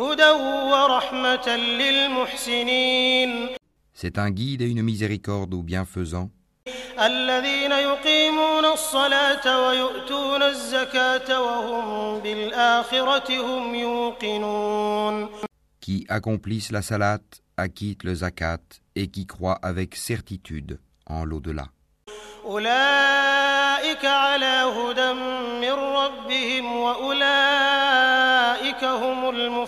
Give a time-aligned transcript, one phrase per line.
[0.00, 0.30] هدى
[0.72, 3.48] ورحمة للمحسنين
[3.94, 6.30] C'est un guide et une miséricorde aux bienfaisants,
[7.00, 15.28] الذين يقيمون الصلاة ويؤتون الزكاة وهم بالآخرة هم يوقنون
[15.80, 17.20] qui accomplissent la salat,
[17.56, 18.60] acquittent le zakat
[18.94, 21.66] et qui croient avec certitude en l'au-delà.
[22.44, 25.12] أولئك على هدى
[25.60, 27.80] من ربهم وأولئك
[28.84, 29.63] هم المفلحون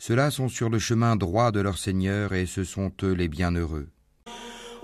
[0.00, 3.88] Ceux-là sont sur le chemin droit de leur Seigneur et ce sont eux les bienheureux.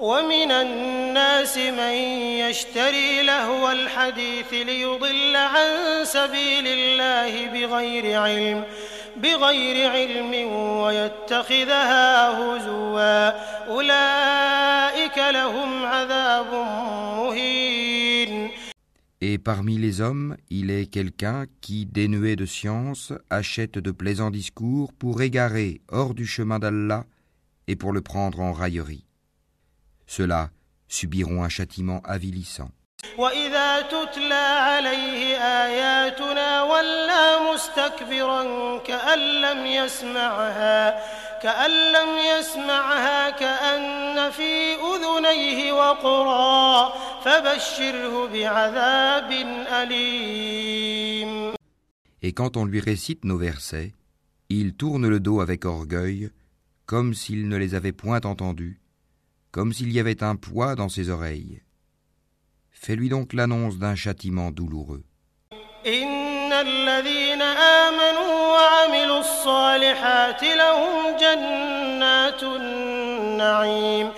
[0.03, 1.95] ومن الناس من
[2.43, 8.65] يشتري لهو الحديث ليضل عن سبيل الله بغير علم
[9.17, 13.31] بغير علم ويتخذها هزوا
[13.69, 17.06] أولئك لهم عذاب مهين
[19.20, 24.94] Et parmi les hommes, il est quelqu'un qui, dénué de science, achète de plaisants discours
[24.94, 27.06] pour égarer hors du chemin d'Allah
[27.68, 29.06] et pour le prendre en raillerie.
[30.06, 30.52] Ceux-là
[30.88, 32.70] subiront un châtiment avilissant.
[41.37, 45.73] وإذا تتلى عليه آياتنا ولى مستكبرا كأن لم يسمعها كأن لم يسمعها كأن في أذنيه
[45.73, 49.31] وقرا فبشره بعذاب
[49.83, 51.53] أليم
[52.25, 53.95] Et quand on lui récite nos versets,
[54.49, 56.31] il tourne le dos avec orgueil,
[56.87, 58.81] comme s'il ne les avait point entendus,
[59.51, 61.63] comme s'il y avait un poids dans ses oreilles.
[62.71, 65.05] Fais-lui donc l'annonce d'un châtiment douloureux.
[66.57, 74.11] إن الذين آمنوا وعملوا الصالحات لهم جنات النعيم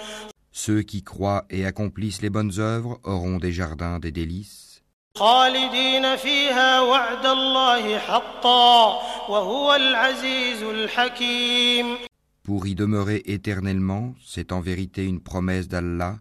[0.53, 4.83] Ceux qui croient et accomplissent les bonnes œuvres auront des jardins des délices,
[5.17, 11.97] خالدين فيها وعد الله حقا وهو العزيز الحكيم
[12.45, 16.19] pour y demeurer éternellement, c'est en vérité une promesse d'Allah,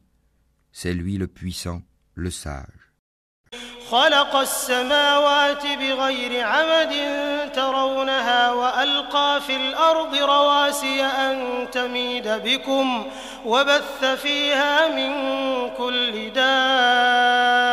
[0.72, 1.82] c'est lui le puissant,
[2.16, 2.77] le sage.
[3.91, 6.95] خلق السماوات بغير عمد
[7.55, 13.07] ترونها وألقى في الأرض رواسي أن تميد بكم
[13.47, 15.13] وبث فيها من
[15.71, 17.69] كل دابة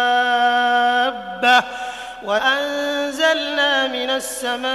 [2.24, 4.66] وأنزلنا من السماء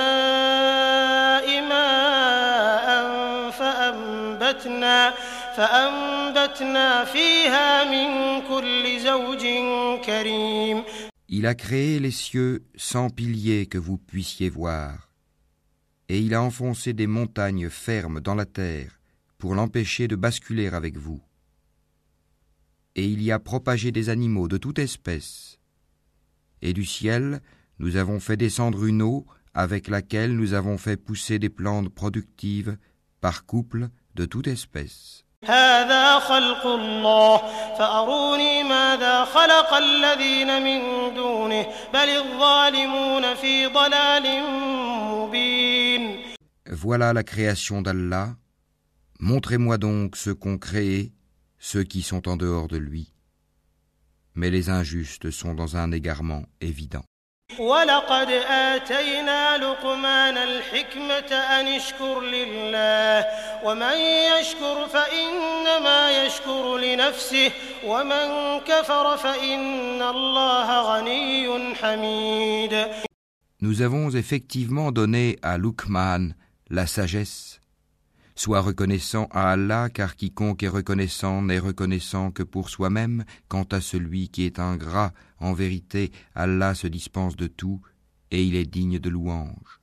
[1.60, 3.10] ماء
[3.50, 5.12] فأنبتنا
[5.56, 9.46] فأنبتنا فيها من كل زوج
[10.04, 10.84] كريم
[11.32, 15.12] Il a créé les cieux sans piliers que vous puissiez voir,
[16.08, 18.98] et il a enfoncé des montagnes fermes dans la terre
[19.38, 21.22] pour l'empêcher de basculer avec vous.
[22.96, 25.60] Et il y a propagé des animaux de toute espèce.
[26.62, 27.40] Et du ciel,
[27.78, 29.24] nous avons fait descendre une eau
[29.54, 32.76] avec laquelle nous avons fait pousser des plantes productives
[33.20, 35.24] par couple de toute espèce.
[35.45, 37.37] هذا خلق الله
[37.79, 40.79] فأروني ماذا خلق الذين من
[41.15, 44.43] دونه بل الظالمون في ضلال
[45.11, 46.25] مبين
[46.67, 48.35] Voilà la création d'Allah.
[49.19, 51.13] Montrez-moi donc ce qu'ont créé
[51.59, 53.13] ceux qui sont en dehors de lui.
[54.33, 57.05] Mais les injustes sont dans un égarement évident.
[57.58, 63.26] ولقد آتينا لقمان الحكمة أن اشكر لله
[63.64, 63.96] ومن
[64.40, 67.50] يشكر فإنما يشكر لنفسه
[67.84, 72.86] ومن كفر فإن الله غني حميد
[73.62, 76.32] Nous avons effectivement donné à Luqman
[76.70, 77.59] la sagesse.
[78.39, 83.23] Sois reconnaissant à Allah, car quiconque est reconnaissant n'est reconnaissant que pour soi-même.
[83.47, 87.79] Quant à celui qui est ingrat, en vérité, Allah se dispense de tout,
[88.31, 89.79] et il est digne de louange.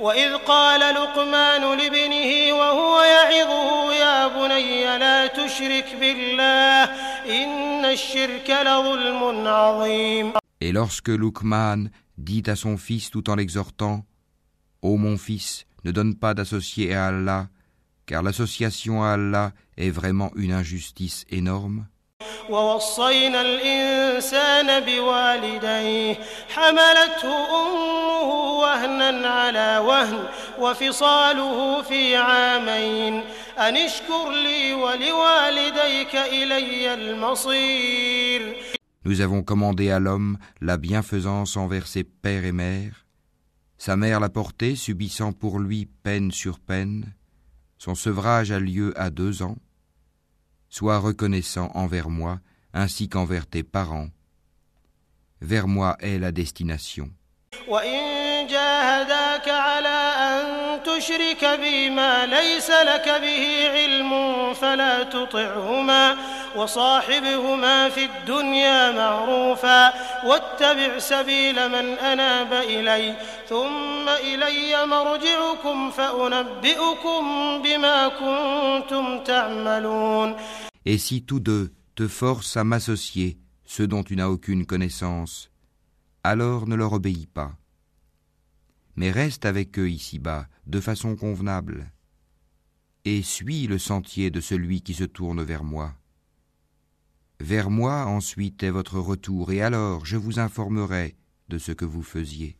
[0.00, 6.84] وإذ قال لقمان لابنه وهو يعظه يا بني لا تشرك بالله
[7.28, 14.04] إن الشرك لظلم عظيم Et lorsque Luqman dit à son fils tout en l'exhortant
[14.82, 17.48] Ô mon fils, ne donne pas d'associé à Allah,
[18.10, 21.86] car l'association à Allah est vraiment une injustice énorme.
[22.50, 26.18] ووصينا الإنسان بوالديه
[26.48, 28.30] حملته أمه
[28.60, 30.28] وهنا على وهن
[30.58, 33.14] وفصاله في عامين
[33.58, 38.56] أن اشكر لي ولوالديك إلي المصير
[39.04, 43.06] Nous avons commandé à l'homme la bienfaisance envers ses pères et mères.
[43.78, 47.14] Sa mère l'a porté, subissant pour lui peine sur peine.
[47.83, 49.55] Son sevrage a lieu à deux ans.
[50.69, 52.39] Sois reconnaissant envers moi,
[52.75, 54.09] ainsi qu'envers tes parents.
[55.41, 57.09] Vers moi est la destination.
[66.56, 69.92] وصاحبهما في الدنيا معروفا
[70.26, 73.16] واتبع سبيل من أناب إلي
[73.48, 77.22] ثم إلي مرجعكم فأنبئكم
[77.62, 80.36] بما كنتم تعملون
[80.88, 85.50] Et si tous deux te forcent à m'associer, ceux dont tu n'as aucune connaissance,
[86.22, 87.52] alors ne leur obéis pas.
[88.94, 91.90] Mais reste avec eux ici-bas, de façon convenable,
[93.04, 95.94] et suis le sentier de celui qui se tourne vers moi.
[97.41, 101.15] Vers moi ensuite est votre retour, et alors je vous informerai
[101.49, 102.55] de ce que vous faisiez.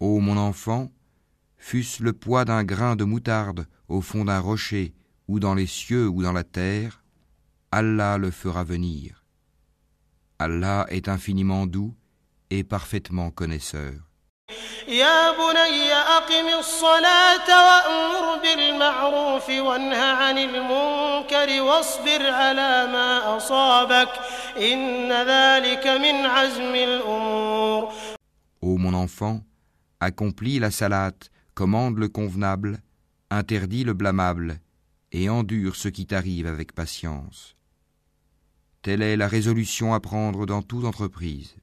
[0.00, 0.88] Ô mon enfant,
[1.58, 4.94] fût-ce le poids d'un grain de moutarde au fond d'un rocher,
[5.28, 7.02] ou dans les cieux ou dans la terre,
[7.70, 9.24] Allah le fera venir.
[10.38, 11.94] Allah est infiniment doux
[12.50, 13.92] et parfaitement connaisseur.
[28.62, 29.40] Ô mon enfant,
[30.00, 32.78] accomplis la salate commande le convenable,
[33.30, 34.60] interdit le blâmable,
[35.10, 37.56] et endure ce qui t'arrive avec patience.
[38.82, 41.56] Telle est la résolution à prendre dans toute entreprise.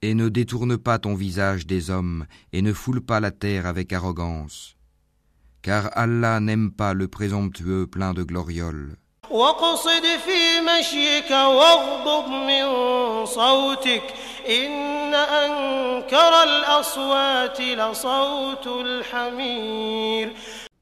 [0.00, 2.24] Et ne détourne pas ton visage des hommes,
[2.54, 4.74] et ne foule pas la terre avec arrogance
[5.62, 8.96] car Allah n'aime pas le présomptueux plein de glorioles.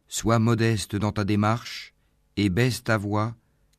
[0.08, 1.92] Sois modeste dans ta démarche
[2.36, 3.34] et baisse ta voix,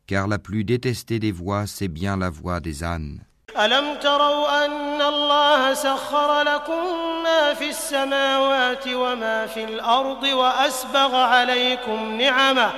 [0.06, 3.26] car la plus détestée des voix, c'est bien la voix des ânes.
[3.60, 6.84] ألم تروا أن الله سخر لكم
[7.24, 12.72] ما في السماوات وما في الأرض وأسبغ عليكم نعمه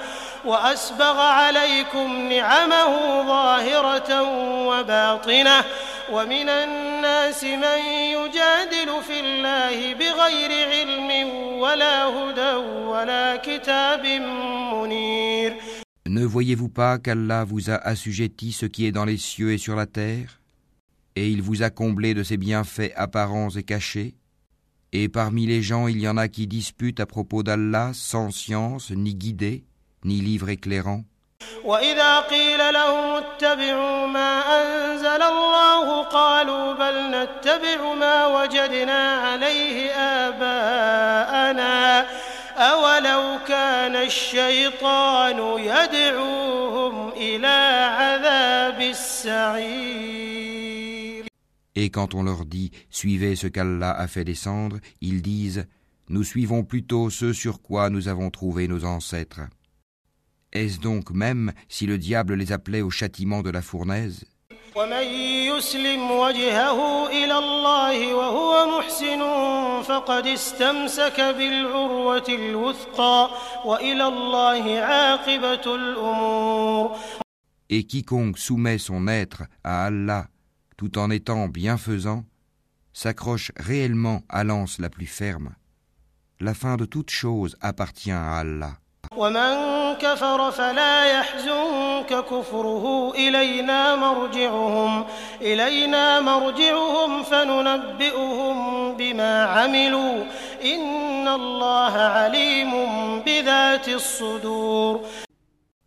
[0.46, 4.22] وأسبغ عليكم نعمه ظاهرة
[4.68, 5.64] وباطنة
[6.12, 7.80] ومن الناس من
[8.18, 11.12] يجادل في الله بغير علم
[11.60, 12.54] ولا هدى
[12.86, 14.06] ولا كتاب
[14.74, 15.54] منير.
[16.08, 19.76] Ne voyez-vous pas qu'Allah vous a assujetti ce qui est dans les cieux et sur
[19.76, 20.41] la terre?
[21.16, 24.16] Et il vous a comblé de ses bienfaits apparents et cachés,
[24.94, 28.92] et parmi les gens il y en a qui disputent à propos d'Allah sans science,
[28.92, 29.64] ni guidée,
[30.04, 31.04] ni livre éclairant.
[51.82, 55.66] Et quand on leur dit Suivez ce qu'Allah a fait descendre, ils disent
[56.10, 59.42] Nous suivons plutôt ce sur quoi nous avons trouvé nos ancêtres.
[60.54, 64.26] Est-ce donc même si le diable les appelait au châtiment de la fournaise?
[77.72, 80.28] Et quiconque soumet son être à Allah
[80.82, 82.26] tout en étant bienfaisant,
[82.92, 85.54] s'accroche réellement à l'anse la plus ferme.
[86.40, 88.80] La fin de toute chose appartient à Allah.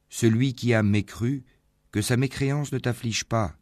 [0.09, 1.43] celui qui a mécru,
[1.91, 3.57] que sa mécréance ne t'afflige pas.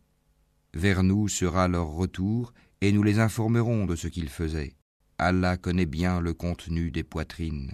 [0.75, 4.75] Vers nous sera leur retour, et nous les informerons de ce qu'ils faisaient.
[5.19, 7.73] Allah connaît bien le contenu des poitrines.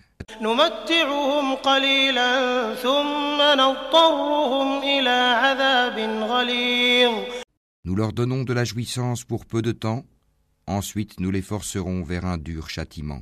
[7.84, 10.04] Nous leur donnons de la jouissance pour peu de temps,
[10.66, 13.20] ensuite nous les forcerons vers un dur châtiment.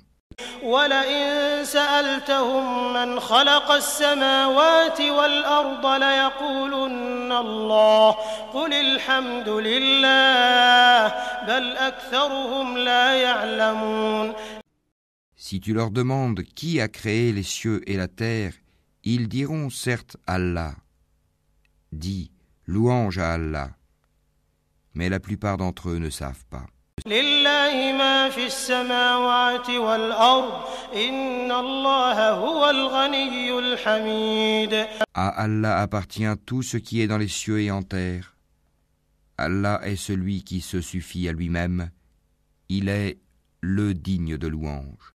[0.64, 8.12] ولئن سألتهم من خلق السماوات والأرض ليقولن الله
[8.54, 11.08] قل الحمد لله
[11.48, 14.34] بل أكثرهم لا يعلمون
[15.36, 18.54] Si tu leur demandes qui a créé les cieux et la terre,
[19.04, 20.76] ils diront certes Allah.
[21.92, 22.32] Dis,
[22.68, 23.72] louange à Allah.
[24.94, 26.68] Mais la plupart d'entre eux ne savent pas.
[27.46, 30.54] لله ما في السماوات والأرض
[30.96, 34.74] إن الله هو الغني الحميد
[35.14, 38.36] À Allah appartient tout ce qui est dans les cieux et en terre.
[39.38, 41.90] Allah est celui qui se suffit à lui-même.
[42.70, 43.18] Il est
[43.62, 45.12] le digne de louange.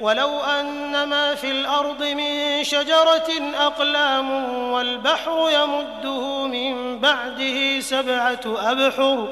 [0.00, 4.30] ولو أن ما في الأرض من شجرة أقلام
[4.72, 9.28] والبحر يمده من بعده سبعة أبحر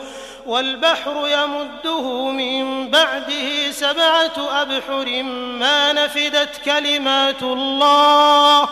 [0.47, 5.23] والبحر يمده من بعده سبعة أبحر
[5.61, 8.63] ما نفدت كلمات الله.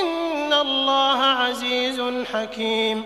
[0.00, 2.00] إن الله عزيز
[2.32, 3.04] حكيم.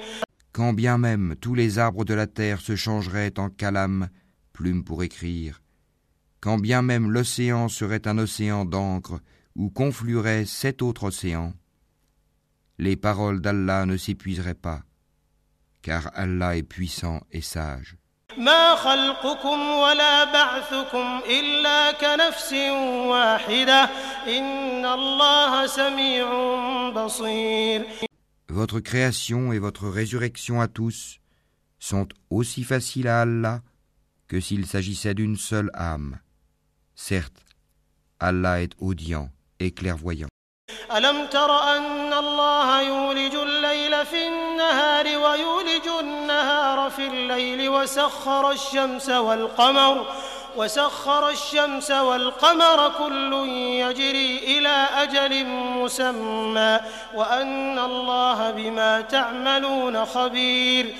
[0.52, 4.08] Quand bien même tous les arbres de la terre se changeraient en calame,
[4.54, 5.60] plume pour écrire,
[6.46, 9.18] quand bien même l'océan serait un océan d'encre
[9.56, 11.52] où conflueraient sept autres océans,
[12.78, 14.82] les paroles d'Allah ne s'épuiseraient pas,
[15.82, 17.96] car Allah est puissant et sage.
[28.48, 31.18] Votre création et votre résurrection à tous
[31.80, 33.62] sont aussi faciles à Allah
[34.28, 36.20] que s'il s'agissait d'une seule âme.
[36.95, 37.43] Certes,
[38.19, 39.29] Allah est audient
[39.59, 40.27] et clairvoyant.
[40.97, 50.05] ألم تر أن الله يولج الليل في النهار ويولج النهار في الليل وسخر الشمس والقمر
[50.57, 53.33] وسخر الشمس والقمر كل
[53.83, 56.79] يجري إلى أجل مسمى
[57.15, 60.95] وأن الله بما تعملون خبير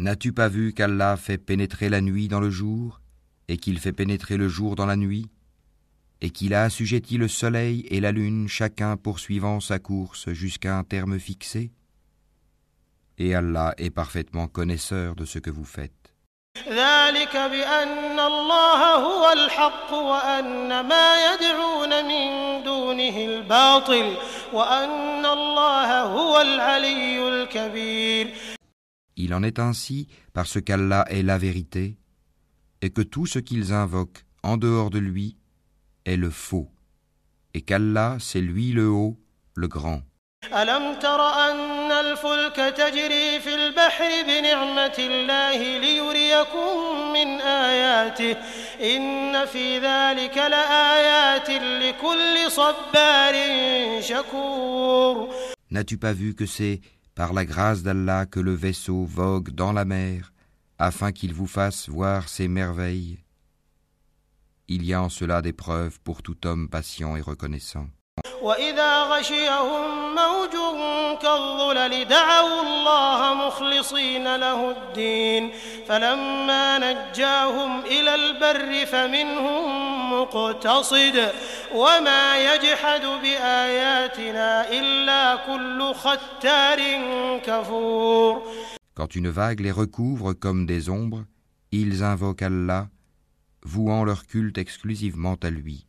[0.00, 3.00] N'as-tu pas vu qu'Allah fait pénétrer la nuit dans le jour
[3.47, 5.29] et qu'il fait pénétrer le jour dans la nuit,
[6.23, 10.85] et qu'il a assujetti le soleil et la lune, chacun poursuivant sa course jusqu'à un
[10.85, 11.71] terme fixé
[13.17, 15.91] Et Allah est parfaitement connaisseur de ce que vous faites.
[29.15, 31.97] Il en est ainsi parce qu'Allah est la vérité
[32.82, 35.36] et que tout ce qu'ils invoquent en dehors de lui
[36.04, 36.70] est le faux
[37.54, 39.16] et qu'Allah c'est lui le haut,
[39.56, 40.02] le grand.
[40.54, 48.36] ألم تر أن الفلك تجري في البحر بنعمة الله ليريكم من آياته
[48.80, 53.34] إن في ذلك لآيات لكل صبار
[54.00, 55.28] شكور
[55.70, 56.80] N'as-tu pas vu que c'est
[57.14, 60.31] par la grâce d'Allah que le vaisseau vogue dans la mer
[60.82, 63.18] afin qu'il vous fasse voir ses merveilles
[64.68, 67.88] Il y a en cela des preuves pour tout homme patient et reconnaissant.
[68.42, 70.54] وإذا غشيهم موج
[71.22, 75.52] كالظلل دعوا الله مخلصين له الدين
[75.88, 81.32] فلما نجاهم إلى البر فمنهم مقتصد
[81.74, 86.80] وما يجحد بآياتنا إلا كل ختار
[87.46, 88.42] كفور
[88.95, 91.25] Quand une vague les recouvre comme des ombres,
[91.71, 92.89] ils invoquent Allah,
[93.63, 95.87] vouant leur culte exclusivement à lui.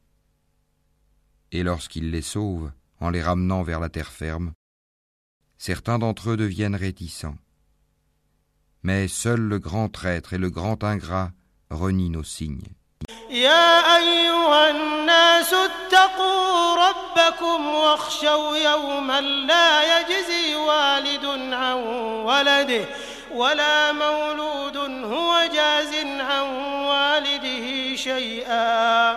[1.52, 4.52] Et lorsqu'il les sauve, en les ramenant vers la terre ferme,
[5.58, 7.36] certains d'entre eux deviennent réticents.
[8.82, 11.32] Mais seul le grand traître et le grand ingrat
[11.70, 12.68] renient nos signes.
[16.04, 21.74] اتقوا ربكم واخشوا يوما لا يجزي والد عن
[22.24, 22.84] ولده
[23.34, 26.46] ولا مولود هو جاز عن
[26.84, 29.12] والده شيئا.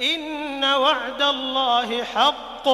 [0.00, 2.68] إن وعد الله حق.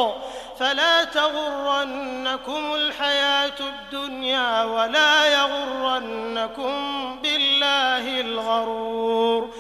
[0.59, 6.73] فلا تغرنكم الحياة الدنيا ولا يغرنكم
[7.23, 9.51] بالله الغرور.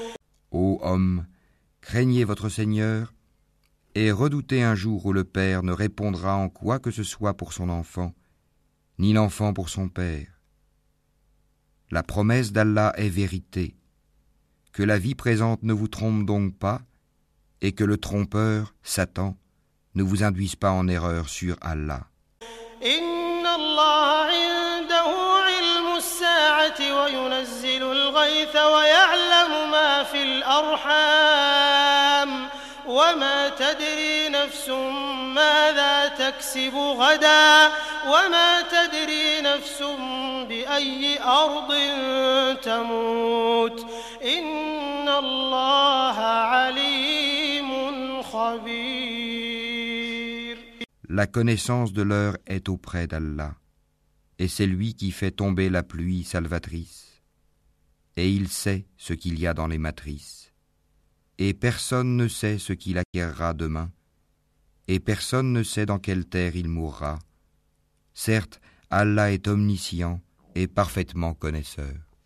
[0.53, 1.27] Ô homme,
[1.83, 3.15] craignez votre Seigneur
[3.95, 7.53] Et redoutez un jour où le père ne répondra en quoi que ce soit pour
[7.53, 8.13] son enfant,
[8.99, 10.27] ni l'enfant pour son père.
[11.91, 13.77] La promesse d'Allah est vérité.
[14.73, 16.83] Que la vie présente ne vous trompe donc pas,
[17.61, 19.37] et que le trompeur, Satan,
[19.95, 22.09] ne vous induise pas en erreur sur Allah.
[51.09, 53.55] La connaissance de l'heure est auprès d'Allah,
[54.39, 57.23] et c'est lui qui fait tomber la pluie salvatrice,
[58.17, 60.54] et il sait ce qu'il y a dans les matrices,
[61.39, 63.91] et personne ne sait ce qu'il acquérera demain,
[64.89, 67.19] et personne ne sait dans quelle terre il mourra.
[68.13, 68.61] Certes,
[68.91, 70.21] Allah est omniscient
[70.55, 71.95] et parfaitement connaisseur.